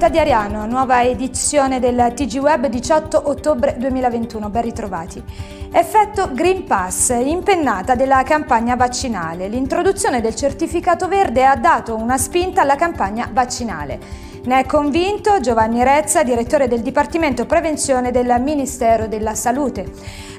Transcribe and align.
Città 0.00 0.08
di 0.08 0.18
Ariano, 0.18 0.64
nuova 0.64 1.02
edizione 1.02 1.78
del 1.78 2.12
TG 2.14 2.38
Web 2.38 2.68
18 2.68 3.28
ottobre 3.28 3.76
2021, 3.76 4.48
ben 4.48 4.62
ritrovati. 4.62 5.22
Effetto 5.70 6.32
Green 6.32 6.64
Pass, 6.64 7.10
impennata 7.10 7.94
della 7.94 8.22
campagna 8.22 8.76
vaccinale. 8.76 9.46
L'introduzione 9.48 10.22
del 10.22 10.34
certificato 10.34 11.06
verde 11.06 11.44
ha 11.44 11.54
dato 11.54 11.96
una 11.96 12.16
spinta 12.16 12.62
alla 12.62 12.76
campagna 12.76 13.28
vaccinale. 13.30 14.28
Ne 14.42 14.60
è 14.60 14.64
convinto 14.64 15.38
Giovanni 15.40 15.84
Rezza, 15.84 16.22
direttore 16.22 16.66
del 16.66 16.80
Dipartimento 16.80 17.44
Prevenzione 17.44 18.10
del 18.10 18.40
Ministero 18.40 19.06
della 19.06 19.34
Salute. 19.34 19.92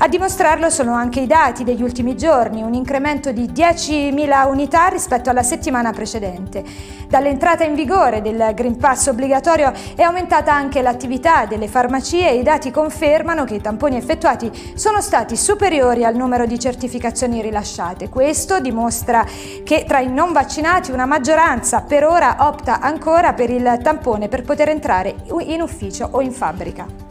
A 0.00 0.06
dimostrarlo 0.06 0.70
sono 0.70 0.94
anche 0.94 1.18
i 1.18 1.26
dati 1.26 1.64
degli 1.64 1.82
ultimi 1.82 2.16
giorni, 2.16 2.62
un 2.62 2.74
incremento 2.74 3.32
di 3.32 3.50
10.000 3.50 4.48
unità 4.48 4.86
rispetto 4.86 5.30
alla 5.30 5.42
settimana 5.42 5.90
precedente. 5.90 6.62
Dall'entrata 7.08 7.64
in 7.64 7.74
vigore 7.74 8.22
del 8.22 8.52
Green 8.54 8.76
Pass 8.76 9.08
obbligatorio 9.08 9.72
è 9.96 10.02
aumentata 10.02 10.54
anche 10.54 10.82
l'attività 10.82 11.46
delle 11.46 11.66
farmacie 11.66 12.30
e 12.30 12.36
i 12.36 12.44
dati 12.44 12.70
confermano 12.70 13.42
che 13.42 13.54
i 13.54 13.60
tamponi 13.60 13.96
effettuati 13.96 14.72
sono 14.76 15.00
stati 15.00 15.36
superiori 15.36 16.04
al 16.04 16.14
numero 16.14 16.46
di 16.46 16.60
certificazioni 16.60 17.42
rilasciate. 17.42 18.08
Questo 18.08 18.60
dimostra 18.60 19.26
che 19.64 19.84
tra 19.88 19.98
i 19.98 20.08
non 20.08 20.32
vaccinati 20.32 20.92
una 20.92 21.06
maggioranza 21.06 21.80
per 21.80 22.04
ora 22.04 22.36
opta 22.40 22.78
ancora 22.78 23.32
per 23.32 23.50
il 23.50 23.64
tampone 23.64 23.86
per 24.28 24.42
poter 24.42 24.68
entrare 24.68 25.14
in 25.54 25.62
ufficio 25.62 26.06
o 26.12 26.20
in 26.20 26.32
fabbrica. 26.32 27.07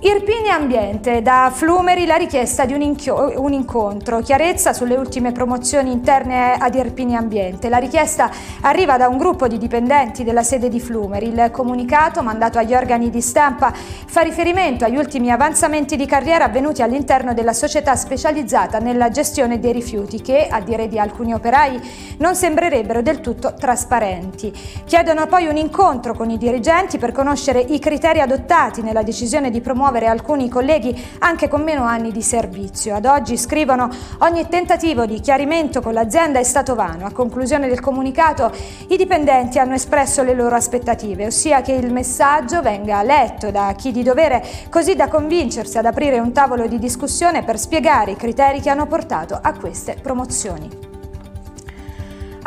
Irpini 0.00 0.48
Ambiente, 0.48 1.22
da 1.22 1.50
Flumeri 1.52 2.06
la 2.06 2.14
richiesta 2.14 2.64
di 2.64 2.72
un, 2.72 2.82
inchio- 2.82 3.32
un, 3.42 3.52
incontro, 3.52 4.20
chiarezza 4.20 4.72
sulle 4.72 4.94
ultime 4.94 5.32
promozioni 5.32 5.90
interne 5.90 6.52
ad 6.52 6.76
Irpini 6.76 7.16
Ambiente. 7.16 7.68
La 7.68 7.78
richiesta 7.78 8.30
arriva 8.60 8.96
da 8.96 9.08
un 9.08 9.18
gruppo 9.18 9.48
di 9.48 9.58
dipendenti 9.58 10.22
della 10.22 10.44
sede 10.44 10.68
di 10.68 10.78
Flumeri. 10.78 11.26
Il 11.26 11.48
comunicato 11.50 12.22
mandato 12.22 12.58
agli 12.58 12.74
organi 12.74 13.10
di 13.10 13.20
stampa 13.20 13.72
fa 13.72 14.20
riferimento 14.20 14.84
agli 14.84 14.96
ultimi 14.96 15.32
avanzamenti 15.32 15.96
di 15.96 16.06
carriera 16.06 16.44
avvenuti 16.44 16.80
all'interno 16.80 17.34
della 17.34 17.52
società 17.52 17.96
specializzata 17.96 18.78
nella 18.78 19.10
gestione 19.10 19.58
dei 19.58 19.72
rifiuti 19.72 20.22
che, 20.22 20.46
a 20.48 20.60
dire 20.60 20.86
di 20.86 21.00
alcuni 21.00 21.34
operai, 21.34 22.16
non 22.18 22.36
sembrerebbero 22.36 23.02
del 23.02 23.20
tutto 23.20 23.52
trasparenti. 23.58 24.52
Chiedono 24.84 25.26
poi 25.26 25.48
un 25.48 25.56
incontro 25.56 26.14
con 26.14 26.30
i 26.30 26.38
dirigenti 26.38 26.98
per 26.98 27.10
conoscere 27.10 27.58
i 27.58 27.80
criteri 27.80 28.20
adottati 28.20 28.80
nella 28.80 29.02
decisione 29.02 29.50
di 29.50 29.60
promuovere 29.60 29.86
promuovere 29.88 30.06
alcuni 30.06 30.48
colleghi 30.48 30.94
anche 31.20 31.48
con 31.48 31.62
meno 31.62 31.84
anni 31.84 32.12
di 32.12 32.22
servizio. 32.22 32.94
Ad 32.94 33.06
oggi 33.06 33.36
scrivono 33.36 33.88
ogni 34.18 34.46
tentativo 34.48 35.06
di 35.06 35.20
chiarimento 35.20 35.80
con 35.80 35.94
l'azienda 35.94 36.38
è 36.38 36.42
stato 36.42 36.74
vano. 36.74 37.06
A 37.06 37.12
conclusione 37.12 37.68
del 37.68 37.80
comunicato 37.80 38.52
i 38.88 38.96
dipendenti 38.96 39.58
hanno 39.58 39.74
espresso 39.74 40.22
le 40.22 40.34
loro 40.34 40.54
aspettative, 40.54 41.26
ossia 41.26 41.62
che 41.62 41.72
il 41.72 41.92
messaggio 41.92 42.60
venga 42.60 43.02
letto 43.02 43.50
da 43.50 43.72
chi 43.76 43.90
di 43.90 44.02
dovere 44.02 44.44
così 44.68 44.94
da 44.94 45.08
convincersi 45.08 45.78
ad 45.78 45.86
aprire 45.86 46.18
un 46.18 46.32
tavolo 46.32 46.66
di 46.66 46.78
discussione 46.78 47.42
per 47.42 47.58
spiegare 47.58 48.12
i 48.12 48.16
criteri 48.16 48.60
che 48.60 48.70
hanno 48.70 48.86
portato 48.86 49.38
a 49.40 49.54
queste 49.54 49.96
promozioni. 50.00 50.87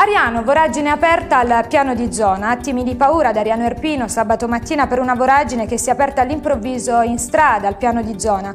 Ariano, 0.00 0.42
voragine 0.42 0.88
aperta 0.88 1.40
al 1.40 1.66
piano 1.68 1.94
di 1.94 2.10
zona. 2.10 2.48
Attimi 2.48 2.84
di 2.84 2.94
paura 2.94 3.32
da 3.32 3.40
Ariano 3.40 3.64
Erpino 3.64 4.08
sabato 4.08 4.48
mattina 4.48 4.86
per 4.86 4.98
una 4.98 5.14
voragine 5.14 5.66
che 5.66 5.76
si 5.76 5.90
è 5.90 5.92
aperta 5.92 6.22
all'improvviso 6.22 7.02
in 7.02 7.18
strada 7.18 7.68
al 7.68 7.76
piano 7.76 8.00
di 8.00 8.18
zona. 8.18 8.50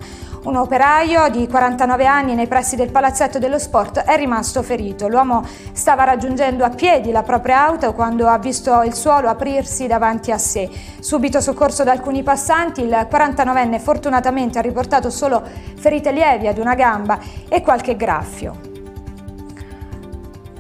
Un 0.46 0.56
operaio 0.56 1.30
di 1.30 1.48
49 1.48 2.08
anni 2.08 2.34
nei 2.34 2.48
pressi 2.48 2.76
del 2.76 2.90
palazzetto 2.90 3.38
dello 3.38 3.60
sport 3.60 4.00
è 4.00 4.16
rimasto 4.16 4.64
ferito. 4.64 5.08
L'uomo 5.08 5.46
stava 5.72 6.04
raggiungendo 6.04 6.64
a 6.64 6.72
piedi 6.72 7.12
la 7.12 7.22
propria 7.22 7.64
auto 7.64 7.94
quando 7.94 8.26
ha 8.28 8.40
visto 8.40 8.82
il 8.82 8.96
suolo 8.96 9.30
aprirsi 9.30 9.86
davanti 9.86 10.32
a 10.32 10.40
sé. 10.40 10.68
Subito 11.00 11.42
soccorso 11.42 11.84
da 11.84 11.92
alcuni 11.92 12.24
passanti, 12.24 12.82
il 12.82 13.08
49enne 13.08 13.80
fortunatamente 13.80 14.58
ha 14.58 14.64
riportato 14.64 15.12
solo 15.12 15.44
ferite 15.76 16.12
lievi 16.12 16.48
ad 16.48 16.58
una 16.58 16.74
gamba 16.74 17.20
e 17.48 17.62
qualche 17.62 17.96
graffio. 17.96 18.74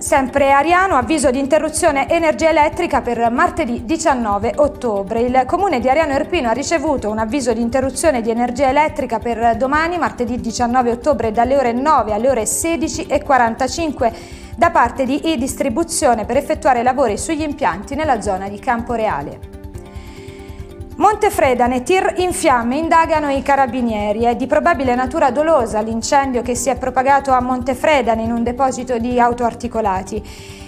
Sempre 0.05 0.51
Ariano, 0.51 0.97
avviso 0.97 1.31
di 1.31 1.39
interruzione 1.39 2.07
energia 2.07 2.49
elettrica 2.49 3.01
per 3.01 3.31
martedì 3.31 3.85
19 3.85 4.53
ottobre. 4.57 5.21
Il 5.21 5.45
comune 5.47 5.79
di 5.79 5.89
Ariano 5.89 6.13
Erpino 6.13 6.47
ha 6.47 6.51
ricevuto 6.51 7.09
un 7.09 7.17
avviso 7.17 7.53
di 7.53 7.61
interruzione 7.61 8.21
di 8.21 8.29
energia 8.29 8.69
elettrica 8.69 9.17
per 9.17 9.57
domani, 9.57 9.97
martedì 9.97 10.39
19 10.39 10.91
ottobre, 10.91 11.31
dalle 11.31 11.57
ore 11.57 11.71
9 11.73 12.13
alle 12.13 12.29
ore 12.29 12.43
16.45 12.43 14.13
da 14.55 14.69
parte 14.69 15.05
di 15.05 15.21
e-distribuzione 15.21 16.25
per 16.25 16.37
effettuare 16.37 16.83
lavori 16.83 17.17
sugli 17.17 17.41
impianti 17.41 17.95
nella 17.95 18.22
zona 18.22 18.47
di 18.47 18.59
Campo 18.59 18.93
Reale. 18.93 19.65
Montefredane, 20.97 21.83
tir 21.83 22.13
in 22.19 22.31
fiamme, 22.31 22.78
indagano 22.78 23.29
i 23.29 23.41
carabinieri. 23.41 24.23
È 24.23 24.35
di 24.38 24.47
probabile 24.47 24.95
natura 24.95 25.29
dolosa 25.29 25.81
l'incendio 25.81 26.41
che 26.41 26.56
si 26.56 26.69
è 26.69 26.78
propagato 26.78 27.31
a 27.31 27.41
Montefredane 27.41 28.22
in 28.22 28.31
un 28.31 28.44
deposito 28.44 28.97
di 28.97 29.19
autoarticolati. 29.19 30.23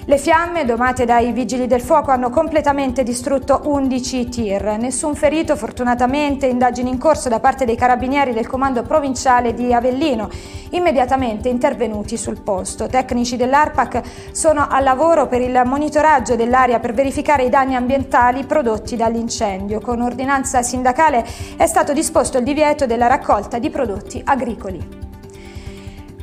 Le 0.10 0.18
fiamme, 0.18 0.64
domate 0.64 1.04
dai 1.04 1.34
vigili 1.34 1.68
del 1.68 1.82
fuoco, 1.82 2.12
hanno 2.12 2.30
completamente 2.30 3.04
distrutto 3.04 3.64
11 3.66 4.30
tir. 4.30 4.78
Nessun 4.80 5.16
ferito, 5.16 5.58
fortunatamente, 5.58 6.46
indagini 6.46 6.90
in 6.90 6.98
corso 6.98 7.28
da 7.28 7.42
parte 7.42 7.66
dei 7.66 7.76
carabinieri 7.76 8.32
del 8.32 8.48
comando 8.48 8.84
provinciale 8.84 9.54
di 9.54 9.74
Avellino, 9.74 10.30
immediatamente 10.70 11.50
intervenuti 11.50 12.16
sul 12.16 12.40
posto. 12.42 12.88
Tecnici 12.88 13.36
dell'ARPAC 13.36 14.30
sono 14.32 14.68
al 14.70 14.86
lavoro 14.86 15.28
per 15.28 15.42
il 15.42 15.62
monitoraggio 15.66 16.38
dell'area 16.38 16.80
per 16.80 16.94
verificare 16.94 17.44
i 17.44 17.50
danni 17.50 17.76
ambientali 17.76 18.46
prodotti 18.46 18.96
dall'incendio. 18.96 19.82
Con 19.82 20.00
ordinanza 20.00 20.62
sindacale 20.62 21.26
è 21.58 21.66
stato 21.66 21.92
disposto 21.92 22.38
il 22.38 22.46
divieto 22.46 22.86
della 22.86 23.08
raccolta 23.08 23.60
di 23.60 23.70
prodotti 23.70 24.22
agricoli. 24.24 24.97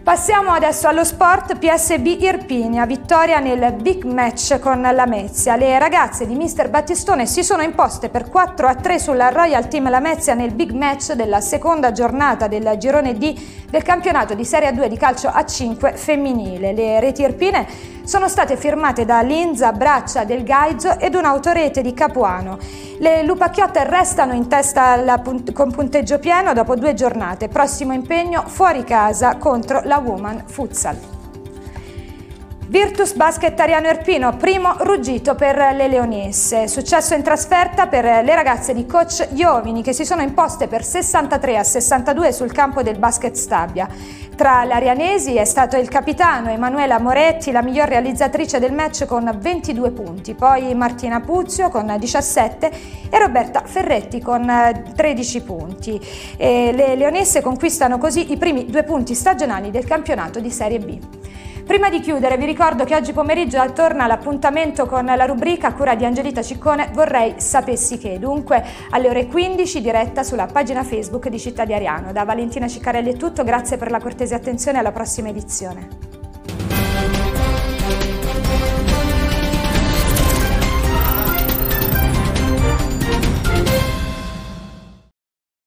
Passiamo 0.04 0.50
adesso 0.50 0.86
allo 0.86 1.02
sport 1.02 1.56
PSB 1.56 2.20
Irpinia, 2.20 2.84
vittoria 2.84 3.38
nel 3.38 3.72
big 3.72 4.04
match 4.04 4.58
con 4.58 4.82
la 4.82 4.92
Lamezia. 4.92 5.56
Le 5.56 5.78
ragazze 5.78 6.26
di 6.26 6.34
Mister 6.34 6.68
Battistone 6.68 7.24
si 7.24 7.42
sono 7.42 7.62
imposte 7.62 8.10
per 8.10 8.28
4 8.28 8.66
a 8.66 8.74
3 8.74 8.98
sulla 8.98 9.30
Royal 9.30 9.66
Team 9.66 9.88
Lamezia 9.88 10.34
nel 10.34 10.52
big 10.52 10.72
match 10.72 11.12
della 11.12 11.40
seconda 11.40 11.90
giornata 11.90 12.48
del 12.48 12.76
girone 12.76 13.16
D 13.16 13.34
del 13.70 13.82
campionato 13.82 14.34
di 14.34 14.44
Serie 14.44 14.74
2 14.74 14.88
di 14.90 14.96
calcio 14.98 15.28
a 15.28 15.42
5 15.42 15.94
femminile. 15.94 16.74
Le 16.74 17.00
reti 17.00 17.22
irpine 17.22 17.66
sono 18.04 18.28
state 18.28 18.56
firmate 18.56 19.04
da 19.04 19.20
Linza, 19.22 19.72
Braccia, 19.72 20.24
Del 20.24 20.44
Gaizzo 20.44 20.98
ed 20.98 21.14
un'autorete 21.14 21.82
di 21.82 21.94
Capuano. 21.94 22.58
Le 22.98 23.22
Lupacchiotte 23.22 23.84
restano 23.84 24.32
in 24.34 24.46
testa 24.46 25.18
punt- 25.18 25.52
con 25.52 25.70
punteggio 25.70 26.18
pieno 26.18 26.52
dopo 26.52 26.76
due 26.76 26.94
giornate. 26.94 27.48
Prossimo 27.48 27.92
impegno 27.92 28.44
fuori 28.46 28.84
casa 28.84 29.36
contro 29.36 29.80
la 29.84 29.98
Woman 29.98 30.44
Futsal. 30.46 31.13
Virtus 32.74 33.12
Basket 33.12 33.60
Ariano 33.60 33.86
Erpino, 33.86 34.36
primo 34.36 34.74
ruggito 34.78 35.36
per 35.36 35.56
le 35.76 35.86
leonesse. 35.86 36.66
Successo 36.66 37.14
in 37.14 37.22
trasferta 37.22 37.86
per 37.86 38.02
le 38.02 38.34
ragazze 38.34 38.74
di 38.74 38.84
coach 38.84 39.28
Iovini 39.32 39.80
che 39.80 39.92
si 39.92 40.04
sono 40.04 40.22
imposte 40.22 40.66
per 40.66 40.84
63 40.84 41.56
a 41.56 41.62
62 41.62 42.32
sul 42.32 42.50
campo 42.50 42.82
del 42.82 42.98
basket 42.98 43.36
Stabia. 43.36 43.86
Tra 44.34 44.64
le 44.64 44.72
arianesi 44.72 45.36
è 45.36 45.44
stato 45.44 45.76
il 45.76 45.88
capitano 45.88 46.50
Emanuela 46.50 46.98
Moretti 46.98 47.52
la 47.52 47.62
miglior 47.62 47.86
realizzatrice 47.86 48.58
del 48.58 48.72
match 48.72 49.04
con 49.04 49.32
22 49.40 49.92
punti, 49.92 50.34
poi 50.34 50.74
Martina 50.74 51.20
Puzio 51.20 51.68
con 51.68 51.94
17 51.96 52.72
e 53.08 53.18
Roberta 53.20 53.62
Ferretti 53.64 54.20
con 54.20 54.50
13 54.96 55.42
punti. 55.42 56.00
E 56.36 56.72
le 56.72 56.96
leonesse 56.96 57.40
conquistano 57.40 57.98
così 57.98 58.32
i 58.32 58.36
primi 58.36 58.66
due 58.66 58.82
punti 58.82 59.14
stagionali 59.14 59.70
del 59.70 59.84
campionato 59.84 60.40
di 60.40 60.50
Serie 60.50 60.80
B. 60.80 60.98
Prima 61.66 61.88
di 61.88 62.00
chiudere 62.00 62.36
vi 62.36 62.44
ricordo 62.44 62.84
che 62.84 62.94
oggi 62.94 63.14
pomeriggio 63.14 63.72
torna 63.72 64.06
l'appuntamento 64.06 64.84
con 64.84 65.06
la 65.06 65.24
rubrica 65.24 65.68
a 65.68 65.72
cura 65.72 65.94
di 65.94 66.04
Angelita 66.04 66.42
Ciccone 66.42 66.90
Vorrei 66.92 67.36
sapessi 67.38 67.96
che, 67.96 68.18
dunque 68.18 68.62
alle 68.90 69.08
ore 69.08 69.26
15 69.26 69.80
diretta 69.80 70.22
sulla 70.22 70.44
pagina 70.44 70.84
Facebook 70.84 71.28
di 71.28 71.38
Città 71.38 71.64
di 71.64 71.72
Ariano. 71.72 72.12
Da 72.12 72.24
Valentina 72.24 72.68
Ciccarelli 72.68 73.14
è 73.14 73.16
tutto, 73.16 73.44
grazie 73.44 73.78
per 73.78 73.90
la 73.90 73.98
cortese 73.98 74.34
attenzione 74.34 74.76
e 74.76 74.80
alla 74.80 74.92
prossima 74.92 75.30
edizione. 75.30 76.14